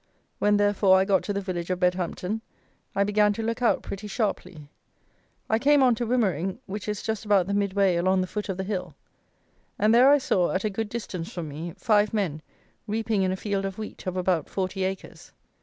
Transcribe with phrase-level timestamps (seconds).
[0.39, 2.41] When, therefore, I got to the village of Bedhampton,
[2.95, 4.67] I began to look out pretty sharply.
[5.47, 8.49] I came on to Wimmering, which is just about the mid way along the foot
[8.49, 8.95] of the hill,
[9.77, 12.41] and there I saw, at a good distance from me, five men
[12.87, 15.33] reaping in a field of wheat of about 40 acres.